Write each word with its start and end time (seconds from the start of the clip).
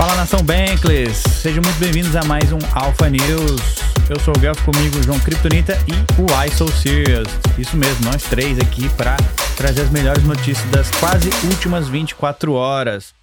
Fala 0.00 0.16
nação 0.16 0.42
Bankless, 0.42 1.28
sejam 1.28 1.62
muito 1.62 1.78
bem-vindos 1.78 2.16
a 2.16 2.24
mais 2.24 2.50
um 2.50 2.58
Alpha 2.74 3.10
News. 3.10 3.60
Eu 4.08 4.18
sou 4.18 4.32
o 4.34 4.40
Guelph 4.40 4.64
comigo, 4.64 5.02
João 5.02 5.20
Kryptonita 5.20 5.74
e 5.86 5.92
o 6.18 6.24
I 6.42 6.48
Serious. 6.50 7.28
Isso 7.58 7.76
mesmo, 7.76 8.06
nós 8.06 8.22
três 8.22 8.58
aqui 8.58 8.88
para 8.96 9.14
trazer 9.58 9.82
as 9.82 9.90
melhores 9.90 10.24
notícias 10.24 10.64
das 10.70 10.90
quase 10.92 11.28
últimas 11.52 11.86
24 11.86 12.54
horas. 12.54 13.14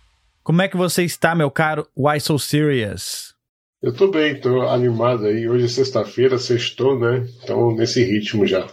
Como 0.44 0.62
é 0.62 0.68
que 0.68 0.78
você 0.78 1.04
está, 1.04 1.34
meu 1.34 1.50
caro 1.50 1.88
Why 1.98 2.20
So 2.20 2.38
Serious? 2.38 3.34
Eu 3.82 3.92
tô 3.92 4.12
bem, 4.12 4.40
tô 4.40 4.62
animado 4.70 5.26
aí. 5.26 5.50
Hoje 5.50 5.66
é 5.66 5.70
sexta-feira, 5.70 6.38
sextou, 6.38 7.00
né? 7.00 7.28
Então, 7.42 7.76
nesse 7.76 8.04
ritmo 8.04 8.46
já. 8.46 8.68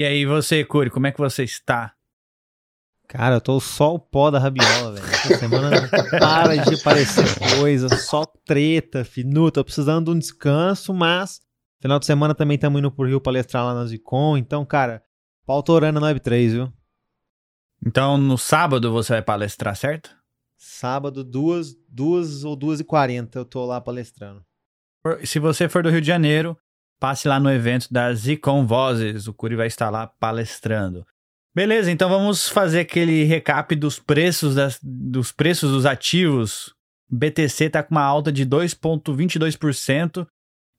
E 0.00 0.04
aí, 0.04 0.26
você, 0.26 0.64
Curi, 0.64 0.90
como 0.90 1.06
é 1.06 1.12
que 1.12 1.18
você 1.18 1.44
está? 1.44 1.94
Cara, 3.08 3.36
eu 3.36 3.40
tô 3.40 3.60
só 3.60 3.94
o 3.94 3.98
pó 3.98 4.30
da 4.30 4.38
rabiola, 4.38 4.92
velho. 4.92 5.06
Essa 5.06 5.38
semana 5.38 5.70
para 6.18 6.56
de 6.56 6.74
aparecer 6.74 7.24
coisa, 7.58 7.88
só 7.90 8.24
treta, 8.24 9.04
finu. 9.04 9.50
Tô 9.50 9.62
precisando 9.62 10.06
de 10.06 10.16
um 10.16 10.18
descanso, 10.18 10.94
mas 10.94 11.40
final 11.80 11.98
de 11.98 12.06
semana 12.06 12.34
também 12.34 12.54
estamos 12.54 12.78
indo 12.78 12.90
pro 12.90 13.06
Rio 13.06 13.20
palestrar 13.20 13.64
lá 13.64 13.74
na 13.74 13.84
Zicom. 13.84 14.36
Então, 14.36 14.64
cara, 14.64 15.02
pau 15.44 15.62
torando 15.62 16.00
na 16.00 16.12
Web3, 16.12 16.50
viu? 16.50 16.72
Então, 17.84 18.16
no 18.16 18.38
sábado 18.38 18.90
você 18.90 19.14
vai 19.14 19.22
palestrar, 19.22 19.76
certo? 19.76 20.10
Sábado, 20.56 21.22
duas, 21.24 21.74
duas 21.88 22.44
ou 22.44 22.56
duas 22.56 22.80
e 22.80 22.84
quarenta 22.84 23.38
eu 23.38 23.44
tô 23.44 23.66
lá 23.66 23.80
palestrando. 23.80 24.42
Se 25.24 25.40
você 25.40 25.68
for 25.68 25.82
do 25.82 25.90
Rio 25.90 26.00
de 26.00 26.06
Janeiro, 26.06 26.56
passe 27.00 27.26
lá 27.26 27.40
no 27.40 27.50
evento 27.50 27.92
da 27.92 28.14
Zicom 28.14 28.64
Vozes. 28.64 29.26
O 29.26 29.34
Curi 29.34 29.56
vai 29.56 29.66
estar 29.66 29.90
lá 29.90 30.06
palestrando. 30.06 31.04
Beleza, 31.54 31.90
então 31.90 32.08
vamos 32.08 32.48
fazer 32.48 32.80
aquele 32.80 33.24
recap 33.24 33.76
dos 33.76 33.98
preços, 33.98 34.54
das, 34.54 34.80
dos 34.82 35.32
preços 35.32 35.70
dos 35.70 35.84
ativos. 35.84 36.74
BTC 37.10 37.64
está 37.64 37.82
com 37.82 37.94
uma 37.94 38.02
alta 38.02 38.32
de 38.32 38.46
2,22%, 38.46 40.26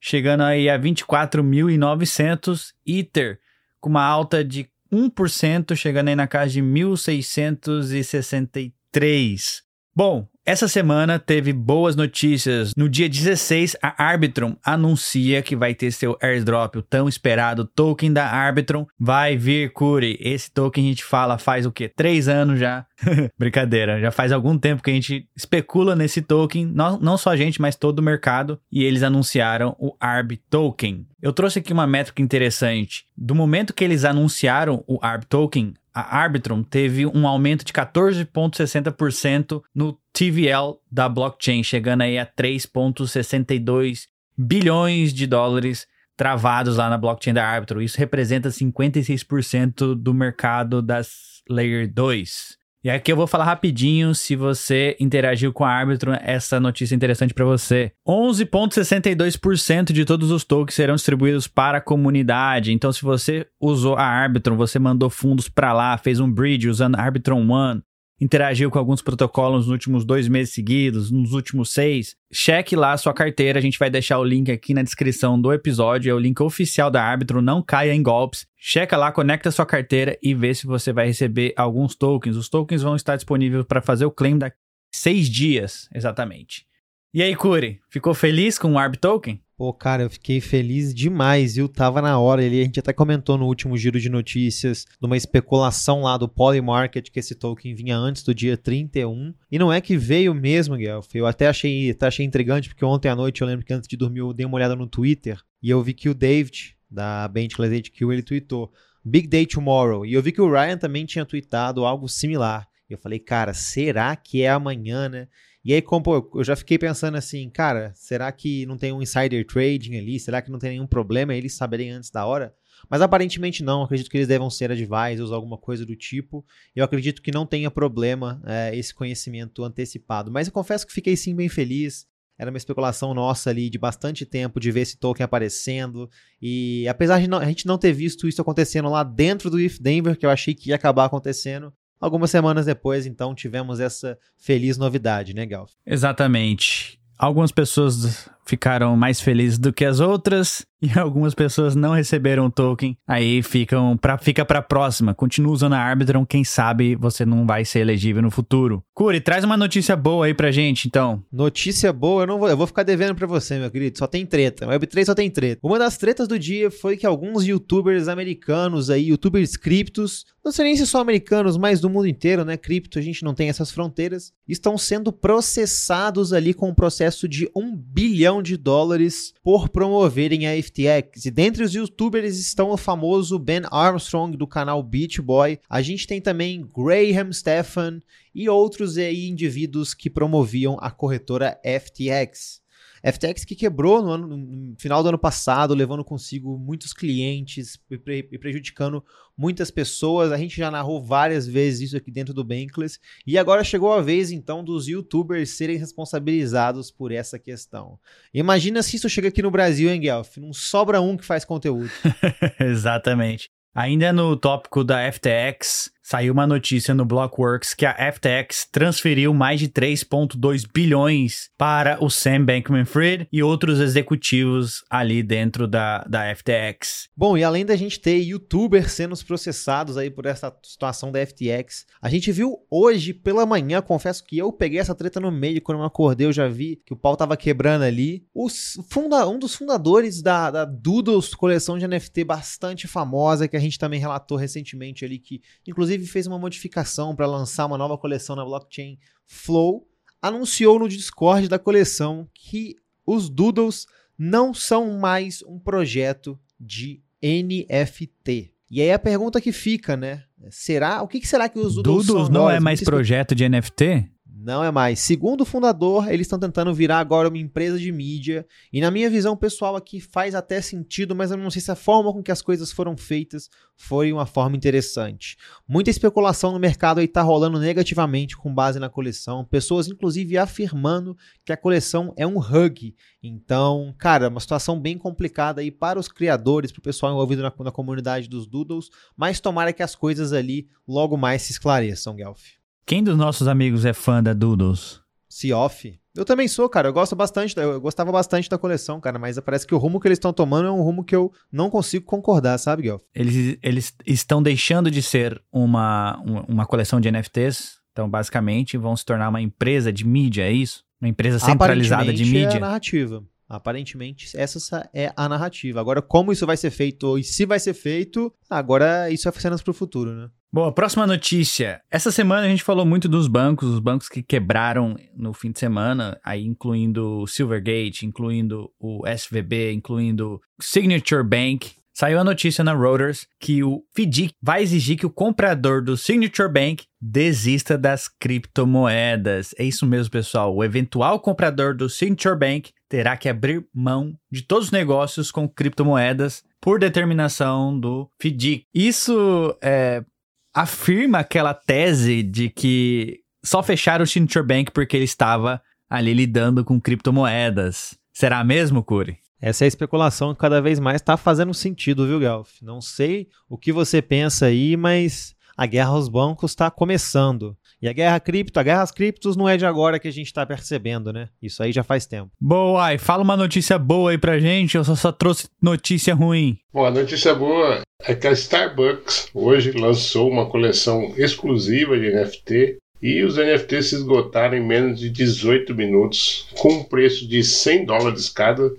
chegando 0.01 0.41
aí 0.41 0.67
a 0.67 0.79
24.900. 0.79 2.71
Ether 2.85 3.39
com 3.79 3.89
uma 3.89 4.03
alta 4.03 4.43
de 4.43 4.67
1%, 4.91 5.75
chegando 5.75 6.07
aí 6.07 6.15
na 6.15 6.27
casa 6.27 6.53
de 6.53 6.61
1.663. 6.61 9.61
Bom, 9.95 10.27
essa 10.43 10.67
semana 10.67 11.19
teve 11.19 11.53
boas 11.53 11.95
notícias. 11.95 12.73
No 12.75 12.89
dia 12.89 13.07
16, 13.07 13.77
a 13.79 14.03
Arbitrum 14.03 14.55
anuncia 14.65 15.41
que 15.43 15.55
vai 15.55 15.75
ter 15.75 15.91
seu 15.91 16.17
airdrop, 16.19 16.75
o 16.75 16.81
tão 16.81 17.07
esperado 17.07 17.63
token 17.63 18.11
da 18.11 18.27
Arbitrum. 18.27 18.87
Vai 18.99 19.37
vir, 19.37 19.71
Curi. 19.71 20.17
Esse 20.19 20.51
token 20.51 20.83
a 20.83 20.89
gente 20.89 21.03
fala 21.03 21.37
faz 21.37 21.65
o 21.65 21.71
quê? 21.71 21.91
Três 21.95 22.27
anos 22.27 22.59
já. 22.59 22.85
Brincadeira, 23.37 24.01
já 24.01 24.09
faz 24.11 24.31
algum 24.31 24.57
tempo 24.57 24.81
que 24.81 24.89
a 24.89 24.93
gente 24.93 25.27
especula 25.35 25.95
nesse 25.95 26.21
token. 26.21 26.65
Não, 26.65 26.99
não 26.99 27.15
só 27.15 27.29
a 27.29 27.37
gente, 27.37 27.61
mas 27.61 27.75
todo 27.75 27.99
o 27.99 28.03
mercado. 28.03 28.59
E 28.71 28.83
eles 28.83 29.03
anunciaram 29.03 29.75
o 29.79 29.95
ARB 29.99 30.37
Token. 30.49 31.05
Eu 31.21 31.31
trouxe 31.31 31.59
aqui 31.59 31.71
uma 31.71 31.87
métrica 31.87 32.21
interessante. 32.21 33.05
Do 33.15 33.33
momento 33.33 33.73
que 33.73 33.83
eles 33.83 34.03
anunciaram 34.03 34.83
o 34.87 34.99
ARB 35.01 35.25
Token, 35.25 35.73
a 35.93 36.17
Arbitrum 36.17 36.63
teve 36.63 37.05
um 37.05 37.27
aumento 37.27 37.63
de 37.63 37.71
14,60% 37.71 39.61
no 39.73 39.97
TVL 40.11 40.79
da 40.91 41.07
blockchain, 41.07 41.63
chegando 41.63 42.01
aí 42.01 42.17
a 42.17 42.25
3,62 42.25 44.07
bilhões 44.35 45.13
de 45.13 45.27
dólares 45.27 45.87
travados 46.17 46.77
lá 46.77 46.89
na 46.89 46.97
blockchain 46.97 47.33
da 47.33 47.45
Arbitrum. 47.45 47.81
Isso 47.81 47.97
representa 47.97 48.49
56% 48.49 49.95
do 49.95 50.13
mercado 50.13 50.81
das 50.81 51.43
Layer 51.49 51.91
2. 51.91 52.57
E 52.83 52.89
aqui 52.89 53.09
eu 53.13 53.15
vou 53.15 53.25
falar 53.25 53.45
rapidinho 53.45 54.13
se 54.13 54.35
você 54.35 54.97
interagiu 54.99 55.53
com 55.53 55.63
a 55.63 55.71
Arbitrum, 55.71 56.17
essa 56.19 56.59
notícia 56.59 56.93
interessante 56.93 57.33
para 57.33 57.45
você. 57.45 57.93
11.62% 58.05 59.93
de 59.93 60.03
todos 60.03 60.31
os 60.31 60.43
tokens 60.43 60.75
serão 60.75 60.95
distribuídos 60.95 61.47
para 61.47 61.77
a 61.77 61.81
comunidade. 61.81 62.73
Então 62.73 62.91
se 62.91 63.01
você 63.01 63.47
usou 63.57 63.95
a 63.95 64.03
Arbitrum, 64.03 64.57
você 64.57 64.79
mandou 64.79 65.09
fundos 65.09 65.47
para 65.47 65.71
lá, 65.71 65.97
fez 65.97 66.19
um 66.19 66.29
bridge 66.29 66.67
usando 66.67 66.95
Arbitrum 66.95 67.49
One, 67.49 67.81
interagiu 68.23 68.71
com 68.71 68.79
alguns 68.79 69.01
protocolos 69.01 69.65
nos 69.65 69.71
últimos 69.71 70.05
dois 70.05 70.27
meses 70.27 70.53
seguidos, 70.53 71.11
nos 71.11 71.33
últimos 71.33 71.71
seis, 71.71 72.15
cheque 72.31 72.75
lá 72.75 72.93
a 72.93 72.97
sua 72.97 73.13
carteira. 73.13 73.59
A 73.59 73.61
gente 73.61 73.77
vai 73.77 73.89
deixar 73.89 74.19
o 74.19 74.23
link 74.23 74.51
aqui 74.51 74.73
na 74.73 74.81
descrição 74.81 75.39
do 75.39 75.51
episódio. 75.51 76.09
É 76.09 76.13
o 76.13 76.19
link 76.19 76.41
oficial 76.41 76.89
da 76.89 77.03
Árbitro. 77.03 77.41
Não 77.41 77.61
caia 77.61 77.93
em 77.93 78.01
golpes. 78.01 78.47
Checa 78.57 78.95
lá, 78.95 79.11
conecta 79.11 79.49
a 79.49 79.51
sua 79.51 79.65
carteira 79.65 80.17
e 80.23 80.33
vê 80.33 80.53
se 80.53 80.65
você 80.65 80.93
vai 80.93 81.07
receber 81.07 81.53
alguns 81.57 81.95
tokens. 81.95 82.37
Os 82.37 82.47
tokens 82.47 82.81
vão 82.81 82.95
estar 82.95 83.15
disponíveis 83.15 83.65
para 83.65 83.81
fazer 83.81 84.05
o 84.05 84.11
claim 84.11 84.37
daqui 84.37 84.57
seis 84.93 85.27
dias, 85.27 85.89
exatamente. 85.93 86.65
E 87.13 87.21
aí, 87.21 87.35
Curi, 87.35 87.79
ficou 87.89 88.13
feliz 88.13 88.57
com 88.57 88.73
o 88.73 88.77
ARB 88.77 88.97
Token? 88.97 89.42
Pô, 89.55 89.71
cara, 89.71 90.03
eu 90.03 90.09
fiquei 90.09 90.41
feliz 90.41 90.93
demais, 90.95 91.55
viu? 91.55 91.69
Tava 91.69 92.01
na 92.01 92.17
hora 92.17 92.43
ali. 92.43 92.59
A 92.59 92.63
gente 92.63 92.79
até 92.79 92.91
comentou 92.91 93.37
no 93.37 93.45
último 93.45 93.77
giro 93.77 93.99
de 93.99 94.09
notícias 94.09 94.85
de 94.99 95.05
uma 95.05 95.15
especulação 95.15 96.01
lá 96.01 96.17
do 96.17 96.27
Polymarket 96.27 97.11
que 97.11 97.19
esse 97.19 97.35
token 97.35 97.75
vinha 97.75 97.95
antes 97.95 98.23
do 98.23 98.33
dia 98.33 98.57
31. 98.57 99.33
E 99.51 99.59
não 99.59 99.71
é 99.71 99.79
que 99.79 99.95
veio 99.95 100.33
mesmo, 100.33 100.75
Guelph. 100.75 101.13
Eu 101.13 101.27
até 101.27 101.47
achei, 101.47 101.91
até 101.91 102.07
achei 102.07 102.25
intrigante, 102.25 102.67
porque 102.67 102.83
ontem 102.83 103.09
à 103.09 103.15
noite 103.15 103.41
eu 103.41 103.47
lembro 103.47 103.63
que 103.63 103.73
antes 103.73 103.87
de 103.87 103.95
dormir 103.95 104.19
eu 104.19 104.33
dei 104.33 104.45
uma 104.45 104.55
olhada 104.55 104.75
no 104.75 104.87
Twitter 104.87 105.39
e 105.61 105.69
eu 105.69 105.83
vi 105.83 105.93
que 105.93 106.09
o 106.09 106.15
David, 106.15 106.75
da 106.89 107.27
Bentley 107.27 107.69
HQ, 107.69 108.05
ele 108.11 108.23
tweetou 108.23 108.71
Big 109.05 109.27
Day 109.27 109.45
Tomorrow. 109.45 110.03
E 110.03 110.13
eu 110.13 110.21
vi 110.21 110.31
que 110.31 110.41
o 110.41 110.51
Ryan 110.51 110.77
também 110.77 111.05
tinha 111.05 111.25
tweetado 111.25 111.85
algo 111.85 112.09
similar. 112.09 112.67
Eu 112.89 112.97
falei, 112.97 113.19
cara, 113.19 113.53
será 113.53 114.15
que 114.15 114.41
é 114.41 114.49
amanhã, 114.49 115.07
né? 115.09 115.27
E 115.65 115.73
aí, 115.73 115.81
como 115.81 116.29
eu 116.35 116.43
já 116.43 116.57
fiquei 116.57 116.77
pensando 116.77 117.15
assim, 117.15 117.49
cara, 117.49 117.93
será 117.95 118.29
que 118.33 118.65
não 118.65 118.77
tem 118.77 118.91
um 118.91 119.01
insider 119.01 119.45
trading 119.47 119.97
ali? 119.97 120.19
Será 120.19 120.41
que 120.41 120.51
não 120.51 120.59
tem 120.59 120.71
nenhum 120.71 120.85
problema 120.85 121.33
eles 121.33 121.53
saberem 121.53 121.91
antes 121.91 122.11
da 122.11 122.25
hora? 122.25 122.53
Mas 122.89 123.01
aparentemente 123.01 123.63
não, 123.63 123.83
acredito 123.83 124.09
que 124.09 124.17
eles 124.17 124.27
devam 124.27 124.49
ser 124.49 124.71
advisors 124.71 125.29
ou 125.29 125.35
alguma 125.35 125.57
coisa 125.57 125.85
do 125.85 125.95
tipo. 125.95 126.45
Eu 126.75 126.83
acredito 126.83 127.21
que 127.21 127.31
não 127.31 127.45
tenha 127.45 127.71
problema 127.71 128.41
é, 128.45 128.75
esse 128.77 128.93
conhecimento 128.93 129.63
antecipado. 129.63 130.29
Mas 130.29 130.47
eu 130.47 130.53
confesso 130.53 130.85
que 130.85 130.91
fiquei 130.91 131.15
sim 131.15 131.33
bem 131.33 131.47
feliz. 131.47 132.05
Era 132.37 132.49
uma 132.49 132.57
especulação 132.57 133.13
nossa 133.13 133.49
ali 133.49 133.69
de 133.69 133.77
bastante 133.77 134.25
tempo 134.25 134.59
de 134.59 134.69
ver 134.69 134.81
esse 134.81 134.97
token 134.97 135.23
aparecendo. 135.23 136.09
E 136.41 136.85
apesar 136.89 137.21
de 137.21 137.27
não, 137.27 137.37
a 137.37 137.45
gente 137.45 137.65
não 137.65 137.77
ter 137.77 137.93
visto 137.93 138.27
isso 138.27 138.41
acontecendo 138.41 138.89
lá 138.89 139.03
dentro 139.03 139.49
do 139.49 139.61
If 139.61 139.79
Denver, 139.79 140.17
que 140.17 140.25
eu 140.25 140.29
achei 140.29 140.53
que 140.53 140.69
ia 140.69 140.75
acabar 140.75 141.05
acontecendo, 141.05 141.71
Algumas 142.03 142.29
semanas 142.31 142.65
depois, 142.65 143.05
então, 143.05 143.33
tivemos 143.33 143.79
essa 143.79 144.19
feliz 144.37 144.77
novidade, 144.77 145.33
né, 145.33 145.45
Gal? 145.45 145.65
Exatamente. 145.85 146.99
Algumas 147.17 147.49
pessoas 147.49 148.29
ficaram 148.45 148.95
mais 148.95 149.19
felizes 149.21 149.57
do 149.57 149.73
que 149.73 149.85
as 149.85 149.99
outras 149.99 150.65
e 150.81 150.99
algumas 150.99 151.33
pessoas 151.33 151.75
não 151.75 151.93
receberam 151.93 152.47
o 152.47 152.51
token. 152.51 152.97
Aí 153.07 153.41
ficam 153.41 153.95
pra, 153.95 154.17
fica 154.17 154.43
pra 154.43 154.61
próxima. 154.61 155.13
Continua 155.13 155.53
usando 155.53 155.73
a 155.73 155.79
Arbitrum, 155.79 156.25
quem 156.25 156.43
sabe 156.43 156.95
você 156.95 157.25
não 157.25 157.45
vai 157.45 157.63
ser 157.63 157.79
elegível 157.79 158.21
no 158.21 158.29
futuro. 158.29 158.83
Curi, 158.93 159.21
traz 159.21 159.43
uma 159.43 159.55
notícia 159.55 159.95
boa 159.95 160.25
aí 160.25 160.33
pra 160.33 160.51
gente, 160.51 160.87
então. 160.87 161.23
Notícia 161.31 161.93
boa, 161.93 162.23
eu 162.23 162.27
não 162.27 162.37
vou, 162.37 162.49
eu 162.49 162.57
vou 162.57 162.67
ficar 162.67 162.83
devendo 162.83 163.15
pra 163.15 163.25
você, 163.25 163.57
meu 163.57 163.71
querido. 163.71 163.97
Só 163.97 164.07
tem 164.07 164.25
treta. 164.25 164.67
Web3 164.67 165.05
só 165.05 165.15
tem 165.15 165.29
treta. 165.29 165.61
Uma 165.63 165.79
das 165.79 165.97
tretas 165.97 166.27
do 166.27 166.37
dia 166.37 166.69
foi 166.69 166.97
que 166.97 167.05
alguns 167.05 167.45
youtubers 167.45 168.07
americanos 168.07 168.89
aí, 168.89 169.07
youtubers 169.07 169.55
criptos, 169.55 170.25
não 170.43 170.51
sei 170.51 170.65
nem 170.65 170.75
se 170.75 170.85
são 170.85 170.99
americanos, 170.99 171.57
mas 171.57 171.79
do 171.79 171.89
mundo 171.89 172.07
inteiro, 172.07 172.43
né? 172.43 172.57
Cripto, 172.57 172.99
a 172.99 173.01
gente 173.01 173.23
não 173.23 173.33
tem 173.33 173.47
essas 173.47 173.71
fronteiras, 173.71 174.33
estão 174.47 174.77
sendo 174.77 175.13
processados 175.13 176.33
ali 176.33 176.53
com 176.53 176.69
um 176.69 176.73
processo 176.73 177.27
de 177.27 177.49
um 177.55 177.73
bilhão 177.75 178.32
de 178.41 178.57
dólares 178.57 179.33
por 179.43 179.69
promoverem 179.69 180.47
a 180.47 180.61
FTX. 180.61 181.25
E 181.25 181.31
dentre 181.31 181.63
os 181.63 181.73
youtubers 181.73 182.39
estão 182.39 182.71
o 182.71 182.77
famoso 182.77 183.37
Ben 183.37 183.61
Armstrong 183.69 184.37
do 184.37 184.47
canal 184.47 184.81
Beach 184.81 185.21
Boy. 185.21 185.59
A 185.69 185.81
gente 185.81 186.07
tem 186.07 186.21
também 186.21 186.65
Graham 186.65 187.31
Stephan 187.31 188.01
e 188.33 188.49
outros 188.49 188.97
aí 188.97 189.27
indivíduos 189.27 189.93
que 189.93 190.09
promoviam 190.09 190.77
a 190.79 190.89
corretora 190.89 191.59
FTX. 191.63 192.62
FTX 193.03 193.43
que 193.43 193.55
quebrou 193.55 194.01
no, 194.01 194.11
ano, 194.11 194.27
no, 194.27 194.75
final 194.79 195.03
do 195.03 195.09
ano 195.09 195.17
passado, 195.17 195.73
levando 195.73 196.03
consigo 196.03 196.57
muitos 196.57 196.93
clientes 196.93 197.77
e, 197.89 197.97
pre, 197.97 198.29
e, 198.31 198.37
prejudicando 198.37 199.03
muitas 199.37 199.69
pessoas. 199.69 200.31
A 200.31 200.37
gente 200.37 200.55
já 200.55 200.71
narrou 200.71 201.03
várias 201.03 201.45
vezes 201.45 201.89
isso 201.89 201.97
aqui 201.97 202.09
dentro 202.09 202.33
do 202.33 202.43
Bankless. 202.43 202.99
E 203.27 203.37
agora 203.37 203.63
chegou 203.63 203.91
a 203.91 204.01
vez, 204.01 204.31
então, 204.31 204.63
dos 204.63 204.87
youtubers 204.87 205.49
serem 205.51 205.77
responsabilizados 205.77 206.89
por 206.89 207.11
essa 207.11 207.37
questão. 207.37 207.99
Imagina 208.33 208.81
se 208.81 208.95
isso 208.95 209.09
chega 209.09 209.27
aqui 209.27 209.41
no 209.41 209.51
Brasil, 209.51 209.89
hein, 209.89 209.99
Guelph? 209.99 210.37
Não 210.37 210.53
sobra 210.53 211.01
um 211.01 211.17
que 211.17 211.25
faz 211.25 211.43
conteúdo. 211.43 211.91
Exatamente. 212.59 213.49
Ainda 213.75 214.13
no 214.13 214.37
tópico 214.37 214.83
da 214.83 215.11
FTX, 215.11 215.91
Saiu 216.05 216.33
uma 216.33 216.45
notícia 216.45 216.93
no 216.93 217.05
Blockworks 217.05 217.73
que 217.73 217.85
a 217.85 217.95
FTX 218.11 218.67
transferiu 218.69 219.33
mais 219.33 219.61
de 219.61 219.69
3,2 219.69 220.65
bilhões 220.71 221.49
para 221.57 221.97
o 222.03 222.09
Sam 222.09 222.43
Bankman-Fried 222.43 223.29
e 223.31 223.41
outros 223.41 223.79
executivos 223.79 224.83
ali 224.89 225.23
dentro 225.23 225.65
da, 225.65 225.99
da 226.03 226.35
FTX. 226.35 227.07
Bom, 227.15 227.37
e 227.37 227.43
além 227.43 227.65
da 227.65 227.77
gente 227.77 228.01
ter 228.01 228.17
youtubers 228.17 228.91
sendo 228.91 229.13
processados 229.25 229.95
aí 229.95 230.09
por 230.09 230.25
essa 230.25 230.53
situação 230.61 231.09
da 231.09 231.25
FTX, 231.25 231.85
a 232.01 232.09
gente 232.09 232.33
viu 232.33 232.57
hoje 232.69 233.13
pela 233.13 233.45
manhã, 233.45 233.81
confesso 233.81 234.25
que 234.25 234.37
eu 234.37 234.51
peguei 234.51 234.79
essa 234.79 234.93
treta 234.93 235.21
no 235.21 235.31
meio, 235.31 235.61
quando 235.61 235.79
eu 235.79 235.85
acordei 235.85 236.27
eu 236.27 236.33
já 236.33 236.49
vi 236.49 236.81
que 236.85 236.93
o 236.93 236.97
pau 236.97 237.15
tava 237.15 237.37
quebrando 237.37 237.83
ali. 237.83 238.25
Os 238.35 238.77
funda 238.89 239.25
um 239.25 239.39
dos 239.39 239.55
fundadores 239.55 240.21
da, 240.21 240.51
da 240.51 240.65
Doodles, 240.65 241.33
coleção 241.33 241.77
de 241.77 241.87
NFT 241.87 242.25
bastante 242.25 242.89
famosa, 242.89 243.47
que 243.47 243.55
a 243.55 243.59
gente 243.59 243.79
também 243.79 244.01
relatou 244.01 244.37
recentemente 244.37 245.05
ali, 245.05 245.17
que 245.17 245.41
inclusive 245.65 245.92
fez 245.99 246.27
uma 246.27 246.39
modificação 246.39 247.15
para 247.15 247.25
lançar 247.25 247.65
uma 247.65 247.77
nova 247.77 247.97
coleção 247.97 248.35
na 248.35 248.45
blockchain 248.45 248.97
Flow, 249.25 249.87
anunciou 250.21 250.79
no 250.79 250.87
Discord 250.87 251.47
da 251.47 251.59
coleção 251.59 252.27
que 252.33 252.75
os 253.05 253.29
Doodles 253.29 253.85
não 254.17 254.53
são 254.53 254.97
mais 254.97 255.43
um 255.43 255.59
projeto 255.59 256.39
de 256.59 257.01
NFT. 257.21 258.53
E 258.69 258.81
aí 258.81 258.91
a 258.91 258.99
pergunta 258.99 259.39
que 259.39 259.51
fica, 259.51 259.95
né? 259.95 260.23
Será? 260.49 261.01
O 261.01 261.07
que, 261.07 261.19
que 261.19 261.27
será 261.27 261.47
que 261.47 261.59
os 261.59 261.75
Doodles, 261.75 262.07
Doodles 262.07 262.25
são 262.27 262.33
não 262.33 262.49
é 262.49 262.59
mais 262.59 262.81
projeto 262.81 263.35
de 263.35 263.47
NFT? 263.47 264.09
Não 264.35 264.63
é 264.63 264.71
mais. 264.71 264.99
Segundo 264.99 265.41
o 265.41 265.45
fundador, 265.45 266.11
eles 266.11 266.25
estão 266.25 266.39
tentando 266.39 266.73
virar 266.73 266.97
agora 266.97 267.29
uma 267.29 267.37
empresa 267.37 267.77
de 267.77 267.91
mídia. 267.91 268.47
E 268.71 268.81
na 268.81 268.89
minha 268.89 269.07
visão 269.07 269.37
pessoal 269.37 269.75
aqui 269.75 270.01
faz 270.01 270.33
até 270.33 270.59
sentido, 270.59 271.13
mas 271.13 271.29
eu 271.29 271.37
não 271.37 271.51
sei 271.51 271.61
se 271.61 271.69
a 271.69 271.75
forma 271.75 272.11
com 272.11 272.23
que 272.23 272.31
as 272.31 272.41
coisas 272.41 272.71
foram 272.71 272.97
feitas 272.97 273.47
foi 273.75 274.11
uma 274.11 274.25
forma 274.25 274.57
interessante. 274.57 275.37
Muita 275.67 275.91
especulação 275.91 276.51
no 276.51 276.57
mercado 276.57 276.99
aí 276.99 277.07
tá 277.07 277.21
rolando 277.21 277.59
negativamente 277.59 278.35
com 278.35 278.51
base 278.51 278.79
na 278.79 278.89
coleção. 278.89 279.45
Pessoas 279.45 279.87
inclusive 279.87 280.35
afirmando 280.35 281.15
que 281.45 281.53
a 281.53 281.57
coleção 281.57 282.11
é 282.17 282.25
um 282.25 282.39
hug. 282.39 282.95
Então, 283.21 283.93
cara, 283.99 284.29
uma 284.29 284.39
situação 284.39 284.79
bem 284.79 284.97
complicada 284.97 285.61
aí 285.61 285.69
para 285.69 285.99
os 285.99 286.07
criadores, 286.07 286.71
para 286.71 286.79
o 286.79 286.83
pessoal 286.83 287.13
envolvido 287.13 287.43
na, 287.43 287.53
na 287.59 287.71
comunidade 287.71 288.27
dos 288.27 288.47
Doodles. 288.47 288.89
Mas 289.15 289.39
tomara 289.39 289.71
que 289.71 289.83
as 289.83 289.93
coisas 289.93 290.33
ali 290.33 290.67
logo 290.87 291.15
mais 291.15 291.43
se 291.43 291.51
esclareçam, 291.51 292.15
Guelph. 292.15 292.62
Quem 292.85 293.03
dos 293.03 293.17
nossos 293.17 293.47
amigos 293.47 293.85
é 293.85 293.93
fã 293.93 294.21
da 294.21 294.33
Doodles? 294.33 295.01
Seoff. 295.29 295.99
Eu 296.15 296.25
também 296.25 296.47
sou, 296.47 296.69
cara. 296.69 296.89
Eu 296.89 296.93
gosto 296.93 297.15
bastante, 297.15 297.57
eu 297.57 297.81
gostava 297.81 298.11
bastante 298.11 298.47
da 298.47 298.57
coleção, 298.57 299.01
cara, 299.01 299.17
mas 299.17 299.39
parece 299.39 299.65
que 299.65 299.73
o 299.73 299.79
rumo 299.79 299.99
que 299.99 300.07
eles 300.07 300.17
estão 300.17 300.31
tomando 300.31 300.67
é 300.67 300.71
um 300.71 300.81
rumo 300.81 301.03
que 301.03 301.15
eu 301.15 301.31
não 301.51 301.69
consigo 301.71 302.05
concordar, 302.05 302.57
sabe, 302.59 302.83
Guelph? 302.83 303.01
Eles, 303.15 303.57
eles 303.63 303.95
estão 304.05 304.43
deixando 304.43 304.91
de 304.91 305.01
ser 305.01 305.41
uma, 305.51 306.21
uma, 306.47 306.65
coleção 306.67 307.01
de 307.01 307.09
NFTs. 307.09 307.79
Então, 307.91 308.07
basicamente, 308.07 308.77
vão 308.77 308.95
se 308.95 309.03
tornar 309.03 309.29
uma 309.29 309.41
empresa 309.41 309.91
de 309.91 310.05
mídia, 310.05 310.43
é 310.43 310.51
isso? 310.51 310.83
Uma 311.01 311.09
empresa 311.09 311.39
centralizada 311.39 312.13
de 312.13 312.23
Aparentemente 312.23 312.37
É 312.37 312.41
a 312.41 312.45
mídia. 312.47 312.59
narrativa. 312.59 313.23
Aparentemente, 313.47 314.35
essa 314.35 314.89
é 314.93 315.11
a 315.15 315.27
narrativa. 315.29 315.79
Agora, 315.79 316.01
como 316.01 316.31
isso 316.31 316.45
vai 316.45 316.57
ser 316.57 316.71
feito 316.71 317.17
e 317.17 317.23
se 317.23 317.45
vai 317.45 317.59
ser 317.59 317.73
feito, 317.73 318.33
agora 318.49 319.09
isso 319.09 319.27
é 319.27 319.31
cenas 319.33 319.61
pro 319.61 319.73
futuro, 319.73 320.11
né? 320.13 320.29
Bom, 320.51 320.65
a 320.65 320.71
próxima 320.71 321.07
notícia. 321.07 321.81
Essa 321.89 322.11
semana 322.11 322.45
a 322.45 322.49
gente 322.49 322.63
falou 322.63 322.85
muito 322.85 323.09
dos 323.09 323.27
bancos, 323.27 323.69
os 323.69 323.79
bancos 323.79 324.07
que 324.07 324.21
quebraram 324.21 324.95
no 325.15 325.33
fim 325.33 325.51
de 325.51 325.57
semana, 325.57 326.19
aí 326.23 326.45
incluindo 326.45 327.21
o 327.21 327.27
Silvergate, 327.27 328.05
incluindo 328.05 328.71
o 328.79 329.01
SVB, 329.07 329.73
incluindo 329.73 330.39
o 330.59 330.63
Signature 330.63 331.23
Bank. 331.23 331.71
Saiu 331.95 332.19
a 332.19 332.23
notícia 332.23 332.63
na 332.63 332.75
Reuters 332.75 333.27
que 333.39 333.63
o 333.63 333.83
FDIC 333.95 334.33
vai 334.41 334.63
exigir 334.63 334.97
que 334.97 335.05
o 335.05 335.11
comprador 335.11 335.83
do 335.83 335.95
Signature 335.95 336.51
Bank 336.51 336.85
desista 336.99 337.77
das 337.77 338.07
criptomoedas. 338.07 339.53
É 339.59 339.63
isso 339.63 339.85
mesmo, 339.85 340.11
pessoal. 340.11 340.55
O 340.55 340.63
eventual 340.63 341.19
comprador 341.19 341.75
do 341.75 341.87
Signature 341.87 342.35
Bank 342.35 342.71
terá 342.89 343.15
que 343.15 343.29
abrir 343.29 343.63
mão 343.71 344.17
de 344.31 344.41
todos 344.41 344.65
os 344.65 344.71
negócios 344.71 345.29
com 345.29 345.47
criptomoedas 345.47 346.43
por 346.59 346.79
determinação 346.79 347.79
do 347.79 348.09
FDIC. 348.19 348.65
Isso 348.73 349.55
é, 349.61 350.03
afirma 350.51 351.19
aquela 351.19 351.53
tese 351.53 352.23
de 352.23 352.49
que 352.49 353.19
só 353.45 353.61
fecharam 353.61 354.03
o 354.03 354.07
Signature 354.07 354.45
Bank 354.45 354.71
porque 354.71 354.97
ele 354.97 355.05
estava 355.05 355.61
ali 355.87 356.11
lidando 356.11 356.65
com 356.65 356.81
criptomoedas. 356.81 357.95
Será 358.11 358.43
mesmo, 358.43 358.83
Curi? 358.83 359.22
Essa 359.43 359.65
é 359.65 359.65
a 359.65 359.67
especulação 359.67 360.33
que 360.33 360.39
cada 360.39 360.61
vez 360.61 360.79
mais 360.79 361.01
está 361.01 361.17
fazendo 361.17 361.53
sentido, 361.53 362.07
viu, 362.07 362.17
Guelph? 362.17 362.61
Não 362.61 362.79
sei 362.79 363.27
o 363.49 363.57
que 363.57 363.73
você 363.73 364.01
pensa 364.01 364.45
aí, 364.45 364.77
mas 364.77 365.35
a 365.57 365.65
guerra 365.65 365.89
aos 365.89 366.07
bancos 366.07 366.51
está 366.51 366.71
começando. 366.71 367.53
E 367.81 367.89
a 367.89 367.91
guerra 367.91 368.21
cripto, 368.21 368.57
a 368.57 368.63
guerra 368.63 368.83
às 368.83 368.91
criptos 368.91 369.35
não 369.35 369.49
é 369.49 369.57
de 369.57 369.65
agora 369.65 369.99
que 369.99 370.07
a 370.07 370.11
gente 370.13 370.27
está 370.27 370.45
percebendo, 370.45 371.11
né? 371.11 371.27
Isso 371.41 371.61
aí 371.61 371.73
já 371.73 371.83
faz 371.83 372.05
tempo. 372.05 372.31
Boa, 372.39 372.93
e 372.93 372.97
fala 372.97 373.21
uma 373.21 373.35
notícia 373.35 373.77
boa 373.77 374.11
aí 374.11 374.17
pra 374.17 374.39
gente, 374.39 374.77
eu 374.77 374.83
só, 374.85 374.95
só 374.95 375.11
trouxe 375.11 375.49
notícia 375.61 376.15
ruim. 376.15 376.57
Bom, 376.73 376.85
a 376.85 376.91
notícia 376.91 377.35
boa 377.35 377.81
é 377.99 378.15
que 378.15 378.27
a 378.27 378.31
Starbucks 378.31 379.29
hoje 379.33 379.73
lançou 379.73 380.31
uma 380.31 380.45
coleção 380.45 381.13
exclusiva 381.17 381.99
de 381.99 382.15
NFT 382.15 382.77
e 383.01 383.21
os 383.21 383.35
NFTs 383.35 383.87
se 383.87 383.95
esgotaram 383.95 384.55
em 384.55 384.65
menos 384.65 385.01
de 385.01 385.09
18 385.09 385.75
minutos, 385.75 386.47
com 386.57 386.69
um 386.69 386.83
preço 386.85 387.27
de 387.27 387.43
100 387.43 387.85
dólares 387.85 388.29
cada. 388.29 388.71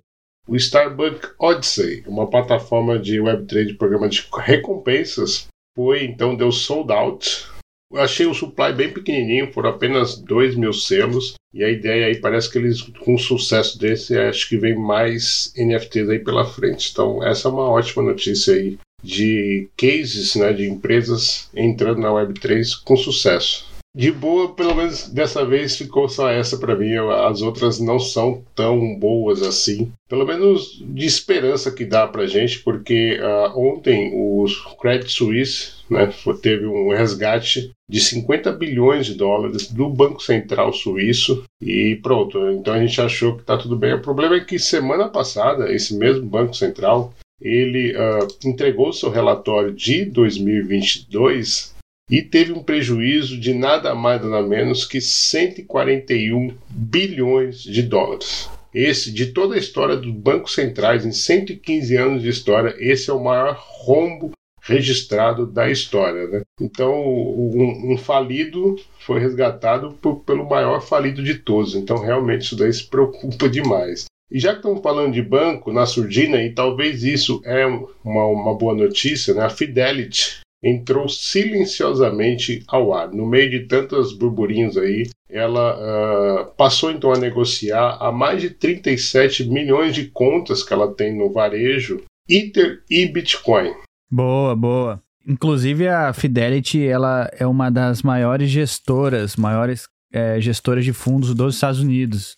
O 0.46 0.56
Starbucks 0.56 1.32
Odyssey, 1.38 2.04
uma 2.06 2.28
plataforma 2.28 2.98
de 2.98 3.18
Web3 3.18 3.66
de 3.66 3.74
programa 3.74 4.08
de 4.08 4.26
recompensas, 4.36 5.46
foi 5.74 6.04
então 6.04 6.36
deu 6.36 6.52
sold 6.52 6.92
out. 6.92 7.46
Eu 7.90 8.00
achei 8.00 8.26
o 8.26 8.34
supply 8.34 8.72
bem 8.72 8.92
pequenininho, 8.92 9.52
foram 9.52 9.70
apenas 9.70 10.18
2 10.18 10.56
mil 10.56 10.72
selos. 10.72 11.34
E 11.52 11.62
a 11.62 11.70
ideia 11.70 12.06
aí 12.06 12.16
parece 12.16 12.50
que 12.50 12.58
eles, 12.58 12.82
com 12.82 13.14
o 13.14 13.18
sucesso 13.18 13.78
desse, 13.78 14.18
acho 14.18 14.48
que 14.48 14.58
vem 14.58 14.76
mais 14.76 15.52
NFTs 15.56 16.10
aí 16.10 16.18
pela 16.18 16.44
frente. 16.44 16.90
Então, 16.90 17.24
essa 17.24 17.48
é 17.48 17.50
uma 17.50 17.70
ótima 17.70 18.02
notícia 18.02 18.54
aí 18.54 18.76
de 19.02 19.68
cases, 19.76 20.34
né, 20.34 20.52
de 20.52 20.66
empresas 20.66 21.48
entrando 21.54 22.00
na 22.00 22.08
Web3 22.08 22.82
com 22.84 22.96
sucesso. 22.96 23.72
De 23.96 24.10
boa, 24.10 24.52
pelo 24.52 24.74
menos 24.74 25.08
dessa 25.08 25.46
vez 25.46 25.76
ficou 25.76 26.08
só 26.08 26.28
essa 26.28 26.58
para 26.58 26.74
mim. 26.74 26.94
As 27.28 27.42
outras 27.42 27.78
não 27.78 28.00
são 28.00 28.42
tão 28.52 28.98
boas 28.98 29.40
assim. 29.40 29.92
Pelo 30.08 30.26
menos 30.26 30.82
de 30.84 31.06
esperança 31.06 31.70
que 31.70 31.84
dá 31.84 32.04
pra 32.04 32.26
gente, 32.26 32.58
porque 32.58 33.20
uh, 33.20 33.56
ontem 33.56 34.10
o 34.12 34.46
Credit 34.80 35.12
Suisse 35.12 35.74
né, 35.88 36.12
teve 36.42 36.66
um 36.66 36.88
resgate 36.88 37.70
de 37.88 38.00
50 38.00 38.50
bilhões 38.52 39.06
de 39.06 39.14
dólares 39.14 39.70
do 39.70 39.88
Banco 39.88 40.20
Central 40.20 40.72
Suíço 40.72 41.44
e 41.62 41.96
pronto. 42.02 42.50
Então 42.50 42.74
a 42.74 42.80
gente 42.84 43.00
achou 43.00 43.36
que 43.36 43.44
tá 43.44 43.56
tudo 43.56 43.76
bem. 43.76 43.94
O 43.94 44.02
problema 44.02 44.34
é 44.34 44.40
que 44.40 44.58
semana 44.58 45.08
passada, 45.08 45.72
esse 45.72 45.96
mesmo 45.96 46.26
Banco 46.26 46.54
Central 46.54 47.14
ele 47.40 47.94
uh, 47.96 48.26
entregou 48.44 48.92
seu 48.92 49.10
relatório 49.10 49.72
de 49.72 50.04
2022 50.06 51.73
e 52.10 52.20
teve 52.20 52.52
um 52.52 52.62
prejuízo 52.62 53.38
de 53.38 53.54
nada 53.54 53.94
mais 53.94 54.22
nada 54.22 54.46
menos 54.46 54.84
que 54.84 55.00
141 55.00 56.56
bilhões 56.68 57.62
de 57.62 57.82
dólares. 57.82 58.50
Esse, 58.74 59.12
de 59.12 59.26
toda 59.26 59.54
a 59.54 59.58
história 59.58 59.96
dos 59.96 60.12
bancos 60.12 60.54
centrais, 60.54 61.06
em 61.06 61.12
115 61.12 61.96
anos 61.96 62.22
de 62.22 62.28
história, 62.28 62.74
esse 62.78 63.08
é 63.08 63.12
o 63.12 63.22
maior 63.22 63.56
rombo 63.58 64.32
registrado 64.60 65.46
da 65.46 65.70
história. 65.70 66.26
Né? 66.26 66.42
Então, 66.60 66.92
um, 66.92 67.92
um 67.92 67.96
falido 67.96 68.76
foi 68.98 69.20
resgatado 69.20 69.92
por, 70.02 70.20
pelo 70.24 70.48
maior 70.48 70.80
falido 70.80 71.22
de 71.22 71.34
todos. 71.34 71.74
Então, 71.74 71.98
realmente, 71.98 72.42
isso 72.42 72.56
daí 72.56 72.72
se 72.72 72.84
preocupa 72.84 73.48
demais. 73.48 74.06
E 74.30 74.40
já 74.40 74.50
que 74.50 74.58
estamos 74.58 74.82
falando 74.82 75.12
de 75.12 75.22
banco 75.22 75.72
na 75.72 75.86
surdina, 75.86 76.42
e 76.42 76.52
talvez 76.52 77.04
isso 77.04 77.40
é 77.44 77.64
uma, 77.66 78.26
uma 78.26 78.54
boa 78.54 78.74
notícia, 78.74 79.34
né? 79.34 79.42
a 79.44 79.50
Fidelity 79.50 80.43
entrou 80.64 81.08
silenciosamente 81.08 82.64
ao 82.66 82.94
ar. 82.94 83.12
No 83.12 83.26
meio 83.26 83.50
de 83.50 83.66
tantos 83.66 84.16
burburinhos 84.16 84.78
aí, 84.78 85.08
ela 85.28 85.76
uh, 85.76 86.54
passou 86.56 86.90
então 86.90 87.12
a 87.12 87.18
negociar 87.18 87.98
a 88.00 88.10
mais 88.10 88.40
de 88.40 88.50
37 88.50 89.44
milhões 89.48 89.94
de 89.94 90.06
contas 90.06 90.62
que 90.62 90.72
ela 90.72 90.94
tem 90.94 91.16
no 91.16 91.30
varejo, 91.30 92.02
Ether 92.28 92.82
e 92.88 93.06
Bitcoin. 93.06 93.74
Boa, 94.10 94.56
boa. 94.56 95.02
Inclusive 95.26 95.88
a 95.88 96.12
Fidelity, 96.12 96.86
ela 96.86 97.30
é 97.38 97.46
uma 97.46 97.70
das 97.70 98.02
maiores 98.02 98.50
gestoras, 98.50 99.36
maiores 99.36 99.86
é, 100.12 100.40
gestoras 100.40 100.84
de 100.84 100.92
fundos 100.92 101.34
dos 101.34 101.56
Estados 101.56 101.80
Unidos. 101.80 102.36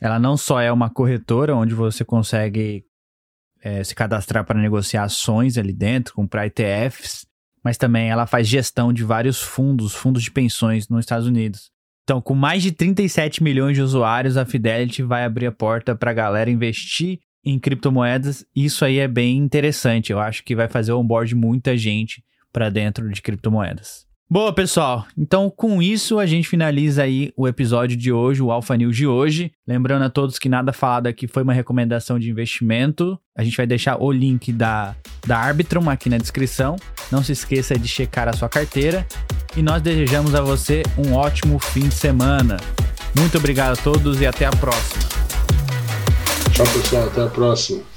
Ela 0.00 0.18
não 0.18 0.36
só 0.36 0.60
é 0.60 0.72
uma 0.72 0.90
corretora 0.90 1.54
onde 1.54 1.74
você 1.74 2.04
consegue 2.04 2.84
é, 3.62 3.84
se 3.84 3.94
cadastrar 3.94 4.44
para 4.44 4.60
negociar 4.60 5.04
ações 5.04 5.56
ali 5.56 5.72
dentro, 5.72 6.14
comprar 6.14 6.46
ETFs, 6.46 7.24
mas 7.62 7.76
também 7.76 8.10
ela 8.10 8.26
faz 8.26 8.48
gestão 8.48 8.92
de 8.92 9.04
vários 9.04 9.40
fundos, 9.40 9.94
fundos 9.94 10.22
de 10.22 10.30
pensões 10.30 10.88
nos 10.88 11.00
Estados 11.00 11.26
Unidos. 11.26 11.70
Então, 12.04 12.20
com 12.20 12.34
mais 12.34 12.62
de 12.62 12.72
37 12.72 13.42
milhões 13.42 13.76
de 13.76 13.82
usuários, 13.82 14.36
a 14.36 14.44
Fidelity 14.44 15.02
vai 15.02 15.24
abrir 15.24 15.46
a 15.46 15.52
porta 15.52 15.94
para 15.94 16.10
a 16.10 16.14
galera 16.14 16.50
investir 16.50 17.20
em 17.44 17.58
criptomoedas. 17.58 18.44
Isso 18.54 18.84
aí 18.84 18.98
é 18.98 19.08
bem 19.08 19.38
interessante. 19.38 20.10
Eu 20.10 20.18
acho 20.18 20.42
que 20.44 20.56
vai 20.56 20.68
fazer 20.68 20.92
o 20.92 20.98
onboard 20.98 21.34
muita 21.34 21.76
gente 21.76 22.24
para 22.52 22.70
dentro 22.70 23.08
de 23.10 23.22
criptomoedas. 23.22 24.06
Boa, 24.32 24.50
pessoal. 24.50 25.04
Então, 25.14 25.50
com 25.50 25.82
isso, 25.82 26.18
a 26.18 26.24
gente 26.24 26.48
finaliza 26.48 27.02
aí 27.02 27.34
o 27.36 27.46
episódio 27.46 27.94
de 27.94 28.10
hoje, 28.10 28.40
o 28.40 28.50
Alpha 28.50 28.74
News 28.74 28.96
de 28.96 29.06
hoje. 29.06 29.52
Lembrando 29.68 30.06
a 30.06 30.08
todos 30.08 30.38
que 30.38 30.48
nada 30.48 30.72
falado 30.72 31.06
aqui 31.06 31.28
foi 31.28 31.42
uma 31.42 31.52
recomendação 31.52 32.18
de 32.18 32.30
investimento. 32.30 33.18
A 33.36 33.44
gente 33.44 33.58
vai 33.58 33.66
deixar 33.66 34.02
o 34.02 34.10
link 34.10 34.50
da, 34.50 34.96
da 35.26 35.36
Arbitrum 35.36 35.90
aqui 35.90 36.08
na 36.08 36.16
descrição. 36.16 36.76
Não 37.10 37.22
se 37.22 37.32
esqueça 37.32 37.78
de 37.78 37.86
checar 37.86 38.26
a 38.26 38.32
sua 38.32 38.48
carteira. 38.48 39.06
E 39.54 39.60
nós 39.60 39.82
desejamos 39.82 40.34
a 40.34 40.40
você 40.40 40.82
um 40.96 41.12
ótimo 41.12 41.58
fim 41.58 41.86
de 41.88 41.94
semana. 41.94 42.56
Muito 43.14 43.36
obrigado 43.36 43.78
a 43.78 43.82
todos 43.82 44.18
e 44.22 44.26
até 44.26 44.46
a 44.46 44.50
próxima. 44.52 45.02
Tchau, 46.54 46.66
pessoal. 46.68 47.06
Até 47.08 47.20
a 47.20 47.26
próxima. 47.26 47.91